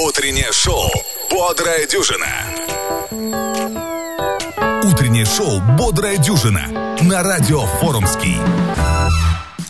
[0.00, 0.88] Утреннее шоу
[1.28, 2.28] «Бодрая дюжина».
[4.84, 8.36] Утреннее шоу «Бодрая дюжина» на радио «Форумский».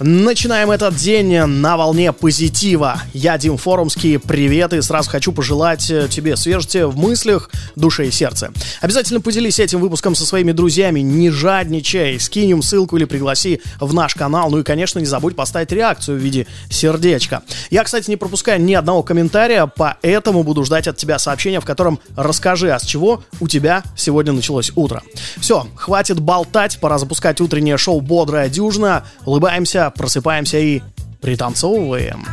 [0.01, 3.03] Начинаем этот день на волне позитива.
[3.13, 8.13] Я Дим Форумский, привет, и сразу хочу пожелать э, тебе свежести в мыслях, душе и
[8.13, 8.53] сердце.
[8.81, 13.93] Обязательно поделись этим выпуском со своими друзьями, не жадничай, скинь им ссылку или пригласи в
[13.93, 14.51] наш канал.
[14.51, 17.43] Ну и, конечно, не забудь поставить реакцию в виде сердечка.
[17.71, 21.99] Я, кстати, не пропускаю ни одного комментария, поэтому буду ждать от тебя сообщения, в котором
[22.15, 25.03] расскажи, а с чего у тебя сегодня началось утро.
[25.39, 29.05] Все, хватит болтать, пора запускать утреннее шоу «Бодрая дюжина».
[29.25, 30.83] Улыбаемся, просыпаемся и
[31.21, 32.25] пританцовываем.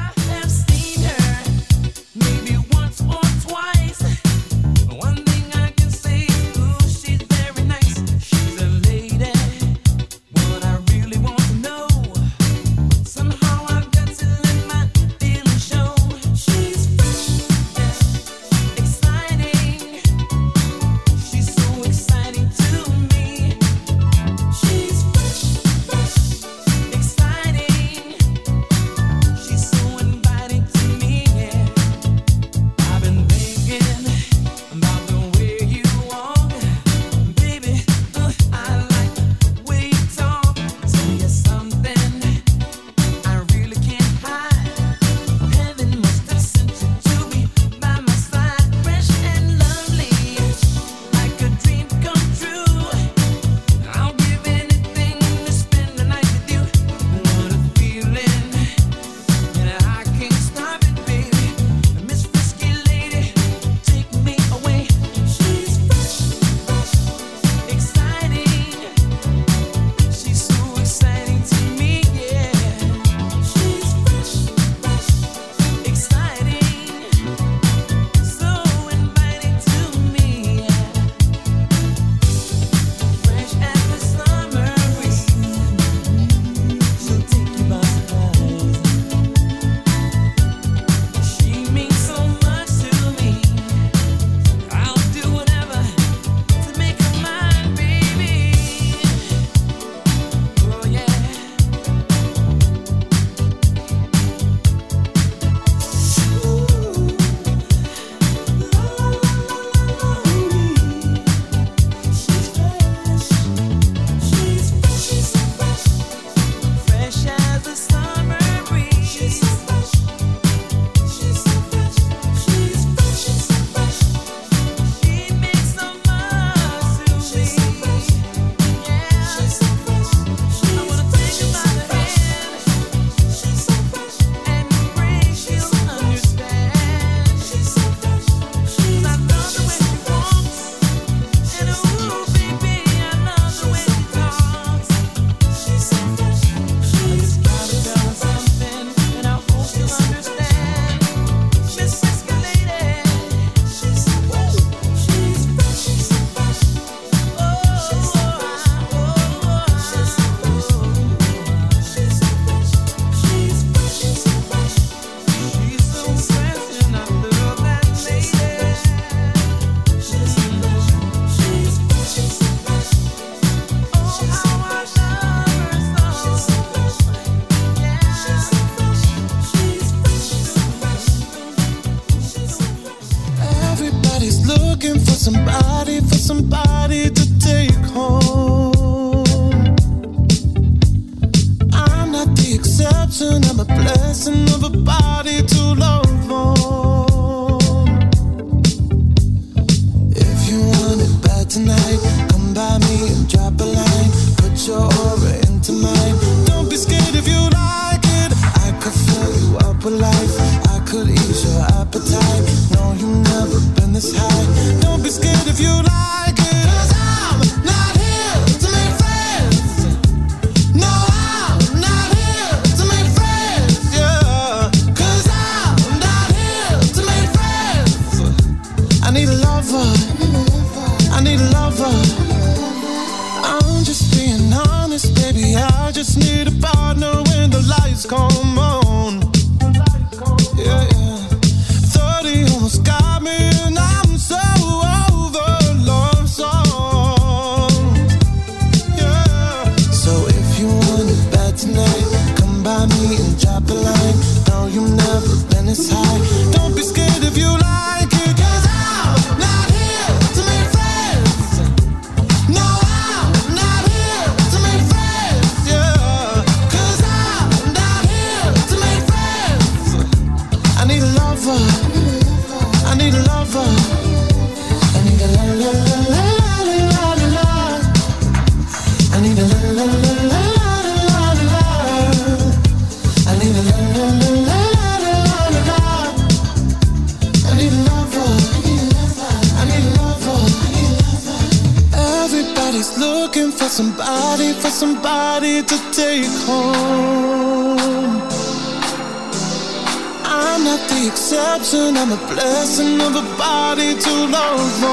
[301.15, 301.96] exception.
[301.96, 304.86] I'm a blessing of a body to love.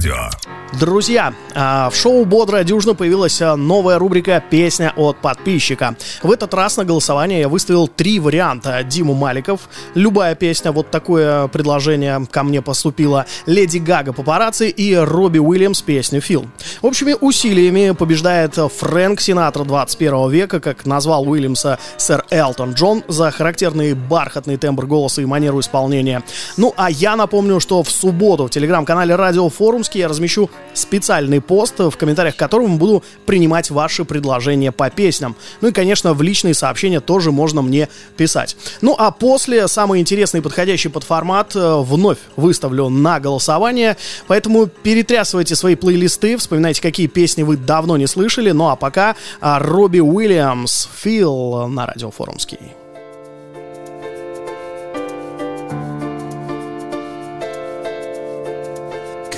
[0.00, 0.39] Телеграм-радио.
[0.80, 5.94] Друзья, а, в шоу «Бодрая дюжина» появилась а, новая рубрика «Песня от подписчика».
[6.22, 8.82] В этот раз на голосование я выставил три варианта.
[8.82, 13.26] Диму Маликов, любая песня, вот такое предложение ко мне поступило.
[13.44, 16.46] Леди Гага «Папарацци» и Робби Уильямс песню «Фил».
[16.80, 23.92] Общими усилиями побеждает Фрэнк Синатра 21 века, как назвал Уильямса сэр Элтон Джон, за характерный
[23.92, 26.22] бархатный тембр голоса и манеру исполнения.
[26.56, 31.78] Ну, а я напомню, что в субботу в телеграм-канале «Радио Форумский» я размещу специальный пост,
[31.78, 35.36] в комментариях которому буду принимать ваши предложения по песням.
[35.60, 38.56] Ну и, конечно, в личные сообщения тоже можно мне писать.
[38.80, 43.96] Ну а после самый интересный подходящий под формат э, вновь выставлю на голосование,
[44.26, 48.50] поэтому перетрясывайте свои плейлисты, вспоминайте, какие песни вы давно не слышали.
[48.50, 52.10] Ну а пока а, Робби Уильямс, Фил на Радио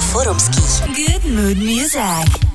[0.00, 0.62] Форумский.
[0.94, 2.45] Good mood music.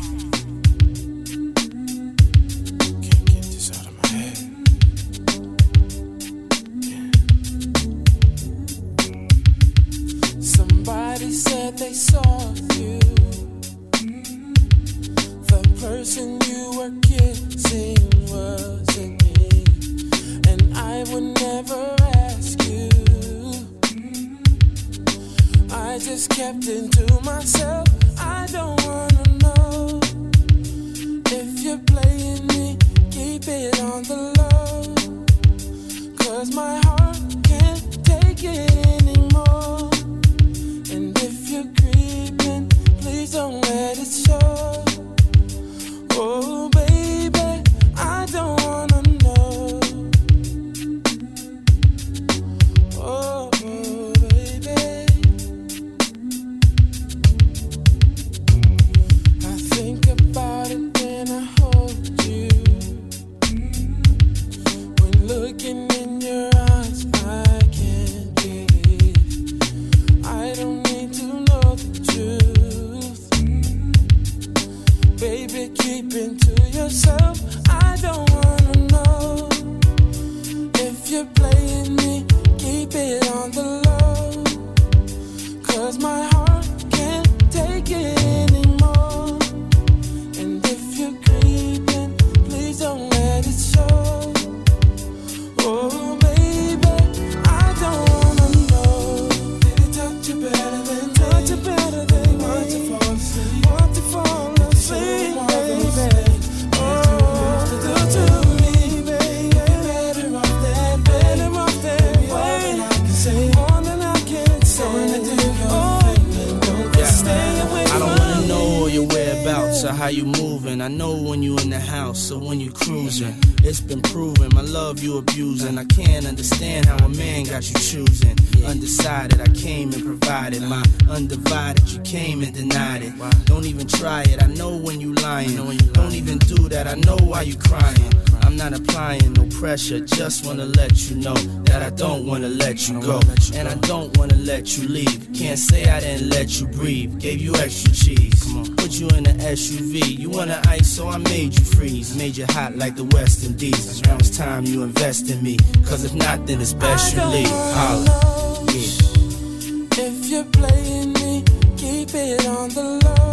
[139.62, 140.00] Pressure.
[140.00, 141.36] Just wanna let you know
[141.70, 143.20] that I don't wanna let you go.
[143.54, 145.30] And I don't wanna let you leave.
[145.34, 147.20] Can't say I didn't let you breathe.
[147.20, 148.44] Gave you extra cheese.
[148.76, 150.20] Put you in the SUV.
[150.20, 152.18] You wanna ice, so I made you freeze.
[152.18, 154.02] Made you hot like the West Indies.
[154.02, 155.58] Now it's time you invest in me.
[155.86, 157.48] Cause if not, then it's best you leave.
[157.78, 158.66] Holla.
[158.66, 160.06] Yeah.
[160.06, 161.44] If you're playing me,
[161.78, 163.31] keep it on the low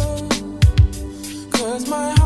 [1.89, 2.18] my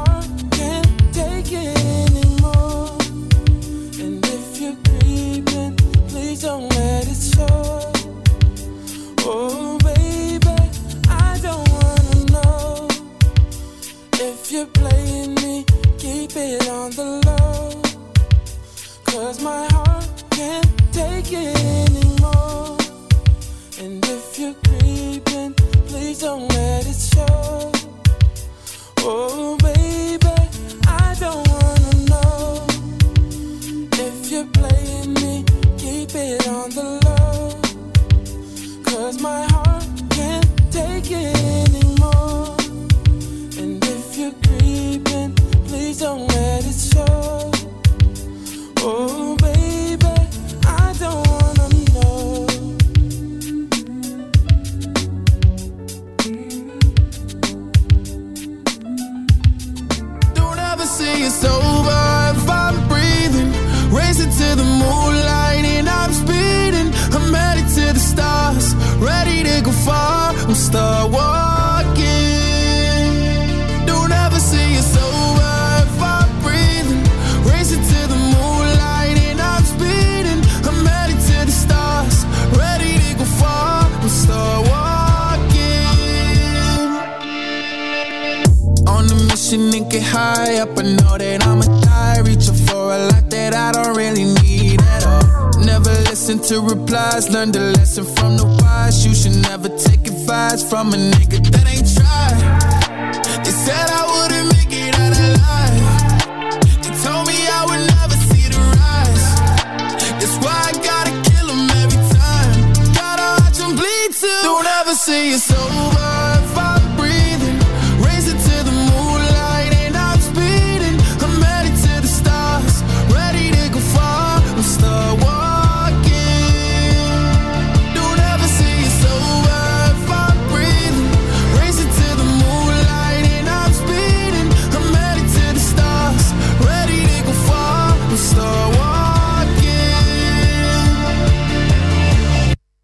[89.93, 90.75] get high up.
[90.79, 95.05] I know that I'ma die, reaching for a lot that I don't really need at
[95.05, 95.51] all.
[95.59, 99.05] Never listen to replies, learn the lesson from the wise.
[99.05, 103.45] You should never take advice from a nigga that ain't tried.
[103.45, 104.02] They said I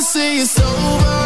[0.00, 1.19] Don't ever say it's over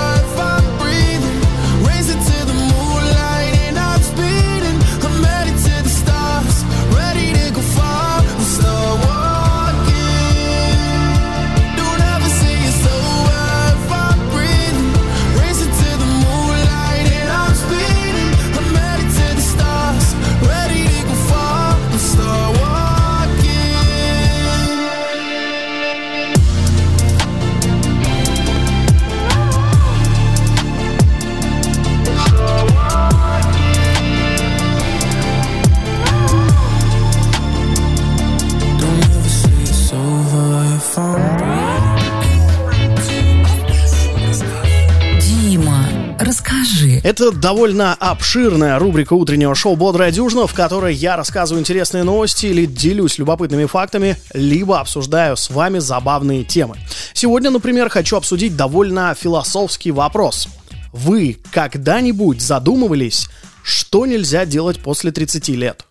[47.05, 52.65] Это довольно обширная рубрика утреннего шоу «Бодрая дюжина», в которой я рассказываю интересные новости или
[52.65, 56.79] делюсь любопытными фактами, либо обсуждаю с вами забавные темы.
[57.13, 60.49] Сегодня, например, хочу обсудить довольно философский вопрос.
[60.95, 63.29] Вы когда-нибудь задумывались,
[63.63, 65.85] что нельзя делать после 30 лет?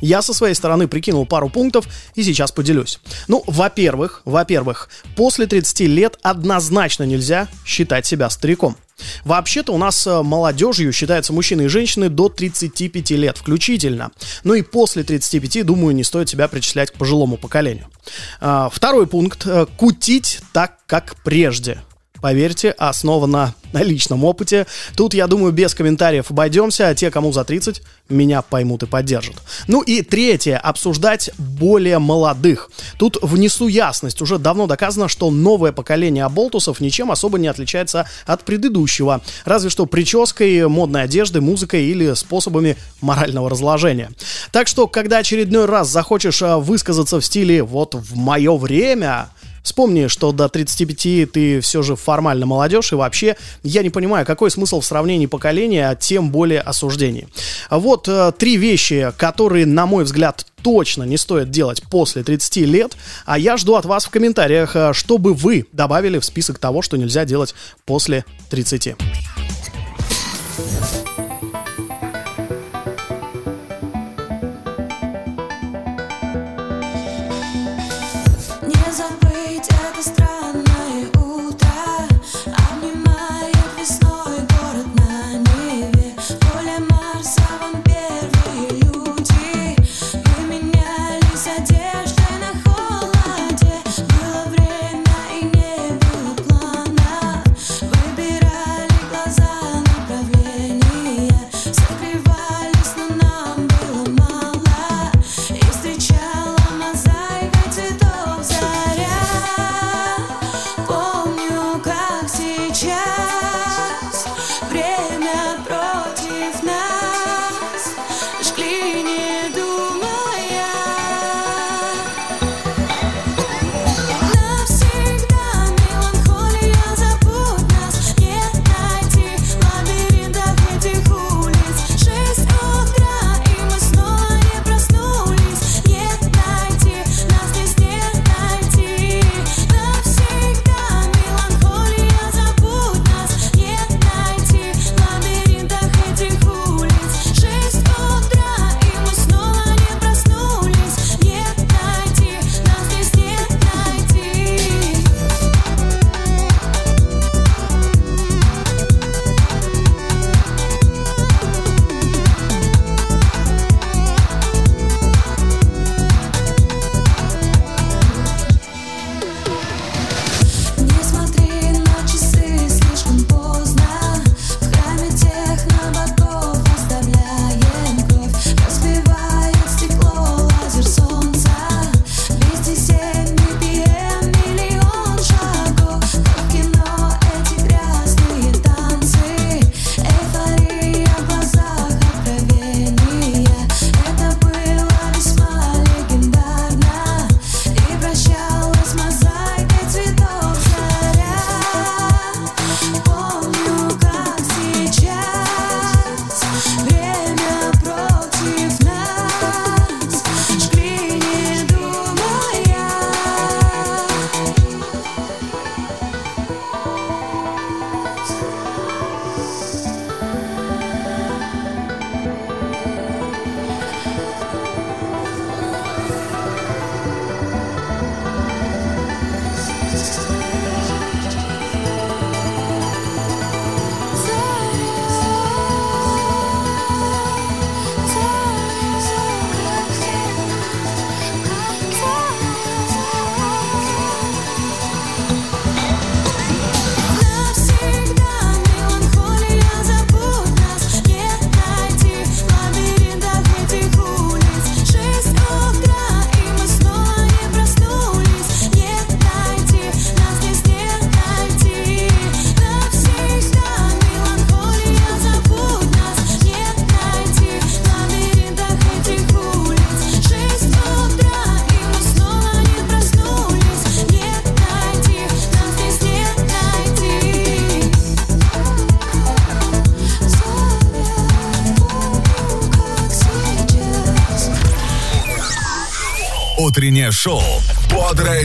[0.00, 3.00] Я со своей стороны прикинул пару пунктов и сейчас поделюсь.
[3.26, 8.76] Ну, во-первых, во-первых, после 30 лет однозначно нельзя считать себя стариком.
[9.24, 14.10] Вообще-то у нас э, молодежью считаются мужчины и женщины до 35 лет включительно.
[14.44, 17.86] Ну и после 35, думаю, не стоит себя причислять к пожилому поколению.
[18.40, 19.42] А, Второй пункт.
[19.46, 21.80] э, Кутить так, как прежде.
[22.22, 24.68] Поверьте, основано на личном опыте.
[24.94, 29.34] Тут, я думаю, без комментариев обойдемся, а те, кому за 30, меня поймут и поддержат.
[29.66, 32.70] Ну и третье, обсуждать более молодых.
[32.96, 34.22] Тут внесу ясность.
[34.22, 39.20] Уже давно доказано, что новое поколение аболтусов ничем особо не отличается от предыдущего.
[39.44, 44.12] Разве что прической, модной одеждой, музыкой или способами морального разложения.
[44.52, 49.30] Так что, когда очередной раз захочешь а, высказаться в стиле «вот в мое время»,
[49.62, 54.50] Вспомни, что до 35 ты все же формально молодежь, и вообще я не понимаю, какой
[54.50, 57.28] смысл в сравнении поколения, а тем более осуждений.
[57.70, 62.96] Вот э, три вещи, которые, на мой взгляд, точно не стоит делать после 30 лет,
[63.24, 66.96] а я жду от вас в комментариях, э, чтобы вы добавили в список того, что
[66.96, 68.96] нельзя делать после 30.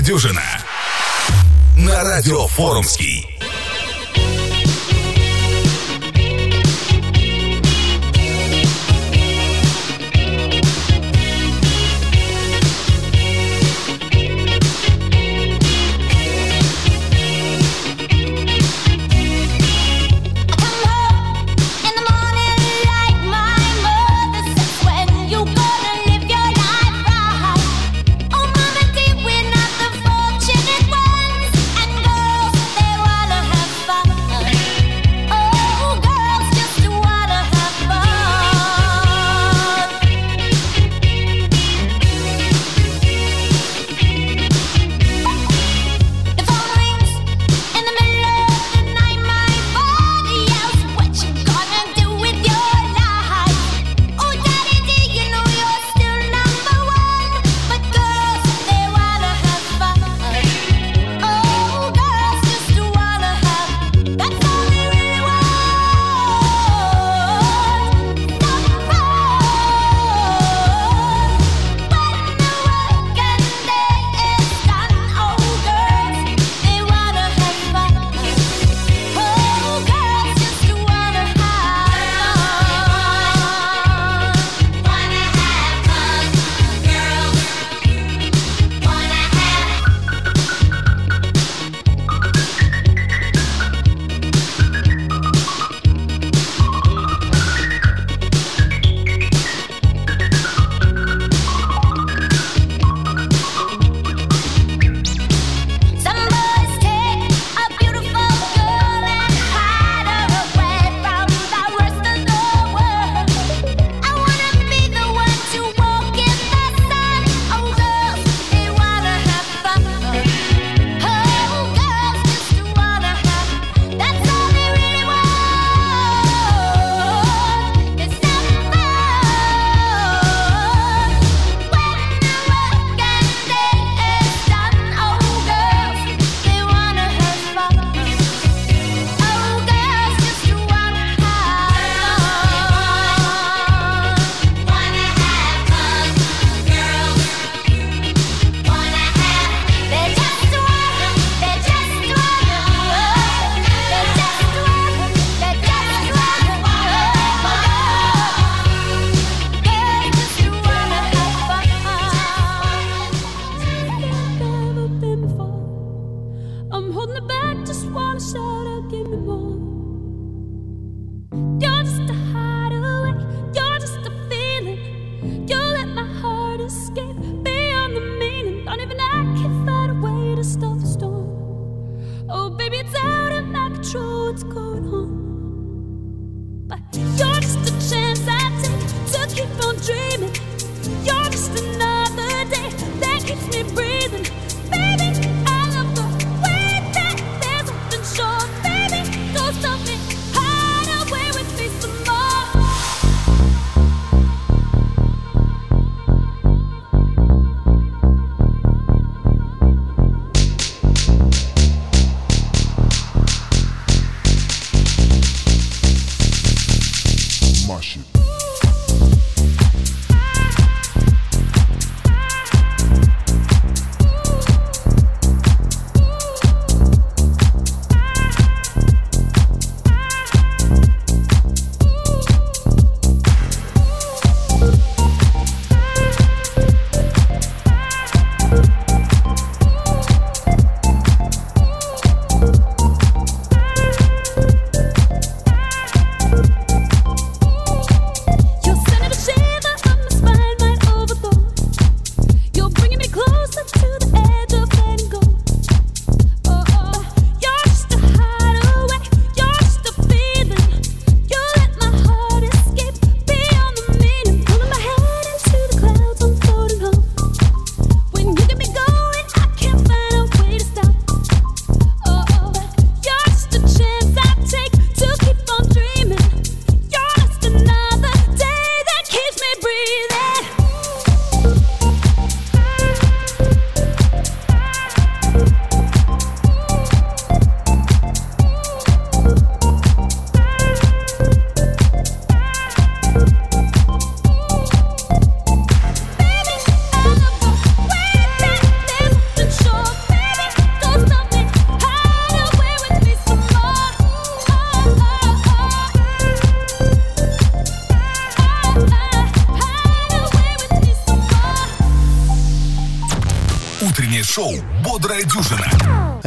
[0.07, 0.41] Дюжина»
[1.75, 3.16] на радио Форумский.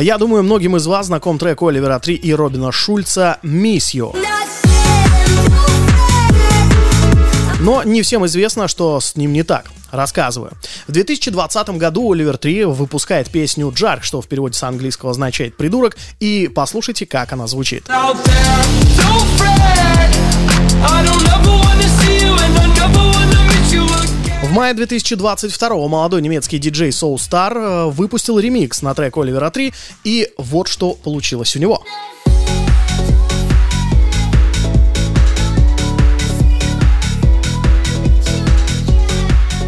[0.00, 4.16] Я думаю, многим из вас знаком трек Оливера 3 и Робина Шульца «Miss You».
[7.60, 9.66] Но не всем известно, что с ним не так.
[9.90, 10.52] Рассказываю.
[10.86, 15.98] В 2020 году Оливер 3 выпускает песню «Джарк», что в переводе с английского означает «придурок»,
[16.18, 17.86] и послушайте, как она звучит.
[17.90, 18.50] out there.
[24.50, 29.72] В мае 2022 молодой немецкий диджей Soul Star э, выпустил ремикс на трек Оливера 3,
[30.02, 31.84] и вот что получилось у него.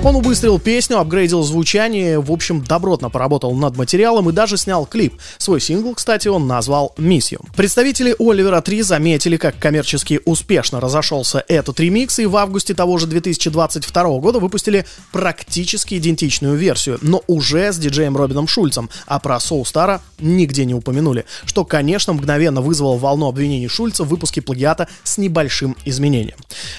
[0.04, 5.14] Он убыстрил песню, апгрейдил звучание, в общем, добротно поработал над материалом и даже снял клип.
[5.38, 7.40] Свой сингл, кстати, он назвал «Miss You».
[7.56, 13.06] Представители Оливера 3 заметили, как коммерчески успешно разошелся этот ремикс, и в августе того же
[13.06, 19.64] 2022 года выпустили практически идентичную версию, но уже с диджеем Робином Шульцем, а про Соу
[19.64, 25.16] Стара нигде не упомянули, что, конечно, мгновенно вызвало волну обвинений Шульца в выпуске плагиата с
[25.16, 26.38] небольшим изменением.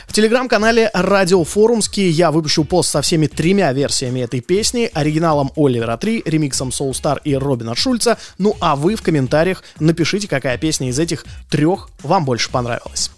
[0.10, 5.98] В телеграм-канале Радио Форумский я выпущу пост со всеми тремя версиями этой песни, оригиналом Оливера
[5.98, 10.90] 3, ремиксом Soul Star и Робина Шульца, ну а вы в комментариях напишите, какая песня
[10.90, 13.12] из этих трех вам больше понравилась.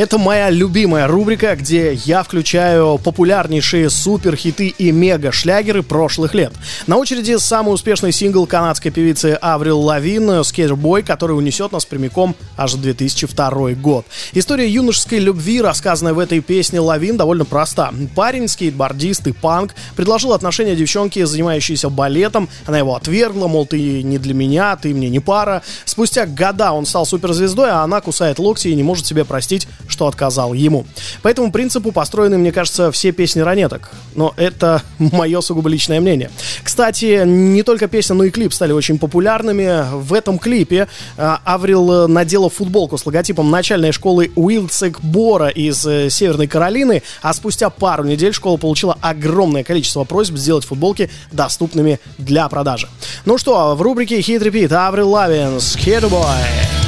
[0.00, 6.54] Это моя любимая рубрика, где я включаю популярнейшие суперхиты и мега-шлягеры прошлых лет.
[6.86, 12.72] На очереди самый успешный сингл канадской певицы Аврил Лавин «Скейтбой», который унесет нас прямиком аж
[12.72, 14.06] в 2002 год.
[14.32, 17.92] История юношеской любви, рассказанная в этой песне Лавин, довольно проста.
[18.16, 22.48] Парень, скейтбордист и панк, предложил отношения девчонке, занимающейся балетом.
[22.64, 25.60] Она его отвергла, мол, ты не для меня, ты мне не пара.
[25.84, 30.06] Спустя года он стал суперзвездой, а она кусает локти и не может себе простить, что
[30.06, 30.86] отказал ему.
[31.22, 33.90] По этому принципу построены, мне кажется, все песни ранеток.
[34.14, 36.30] Но это мое сугубо личное мнение.
[36.62, 39.84] Кстати, не только песня, но и клип стали очень популярными.
[39.92, 46.10] В этом клипе э, Аврил надела футболку с логотипом начальной школы Уилдсек Бора из э,
[46.10, 52.48] Северной Каролины, а спустя пару недель школа получила огромное количество просьб сделать футболки доступными для
[52.48, 52.88] продажи.
[53.24, 56.79] Ну что, в рубрике Hit Repeat Аврил Лавинс, Hit Boy.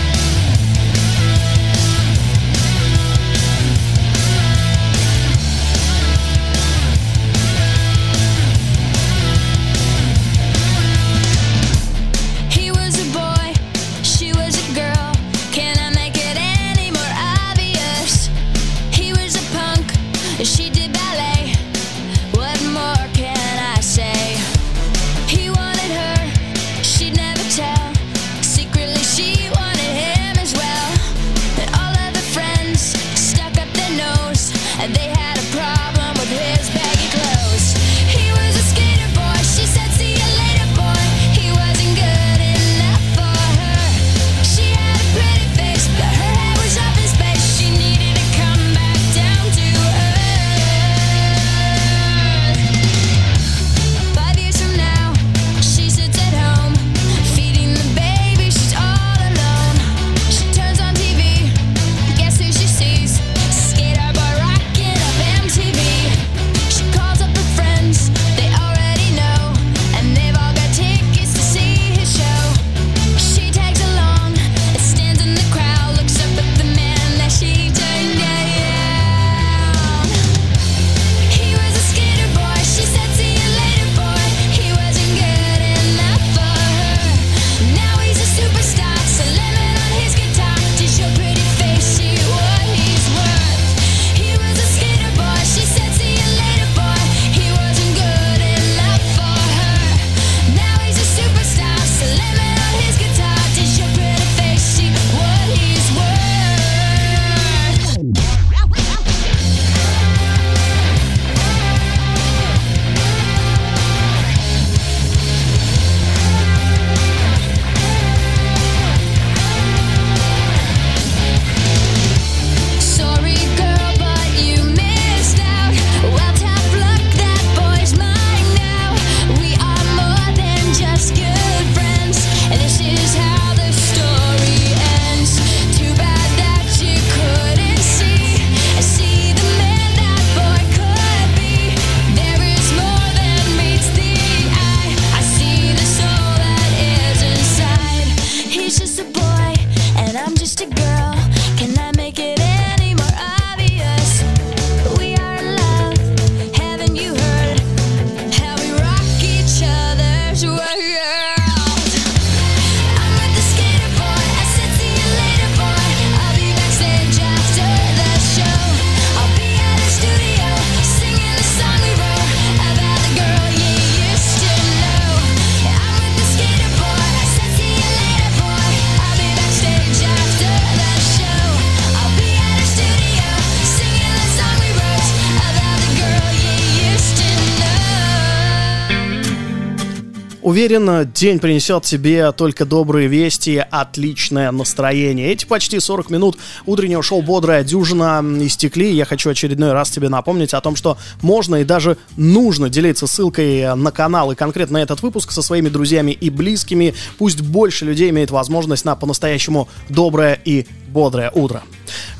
[190.53, 195.33] Уверен, день принесет тебе только добрые вести, отличное настроение.
[195.33, 196.37] Эти почти 40 минут
[196.67, 198.93] утреннего шоу «Бодрая дюжина» истекли.
[198.93, 203.75] Я хочу очередной раз тебе напомнить о том, что можно и даже нужно делиться ссылкой
[203.75, 206.93] на канал и конкретно этот выпуск со своими друзьями и близкими.
[207.17, 211.63] Пусть больше людей имеет возможность на по-настоящему доброе и бодрое утро.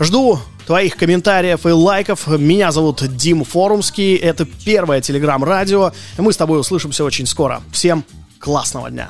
[0.01, 2.27] Жду твоих комментариев и лайков.
[2.29, 4.17] Меня зовут Дим Форумский.
[4.17, 5.93] Это первое телеграм-радио.
[6.17, 7.61] Мы с тобой услышимся очень скоро.
[7.73, 8.07] Всем
[8.43, 9.09] классного дня.